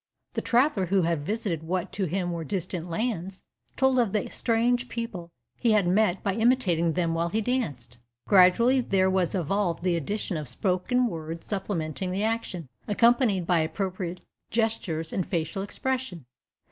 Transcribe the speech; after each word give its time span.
The 0.33 0.41
traveller 0.41 0.87
who 0.87 1.03
had 1.03 1.23
visited 1.27 1.61
what 1.61 1.91
to 1.93 2.05
him 2.05 2.31
were 2.31 2.43
distant 2.43 2.89
lands, 2.89 3.43
told 3.77 3.99
of 3.99 4.13
the 4.13 4.31
strange 4.31 4.89
people 4.89 5.29
he 5.59 5.73
had 5.73 5.87
met 5.87 6.23
by 6.23 6.33
imitating 6.33 6.93
them 6.93 7.13
while 7.13 7.29
he 7.29 7.39
danced. 7.39 7.99
Gradually 8.27 8.81
there 8.81 9.11
was 9.11 9.35
evolved 9.35 9.83
the 9.83 9.95
addition 9.95 10.37
of 10.37 10.47
spoken 10.47 11.05
words 11.05 11.45
supplementing 11.45 12.09
the 12.09 12.23
action, 12.23 12.67
accompanied 12.87 13.45
by 13.45 13.59
appropriate 13.59 14.21
gestures 14.49 15.13
and 15.13 15.23
facial 15.23 15.61
expression. 15.61 16.25